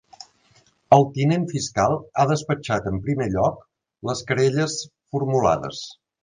El 0.95 1.03
tinent 1.17 1.43
fiscal 1.51 1.93
ha 2.21 2.25
despatxat 2.31 2.87
en 2.93 2.97
primer 3.09 3.27
lloc 3.37 3.61
les 4.11 4.25
querelles 4.33 4.79
formulades. 5.17 5.85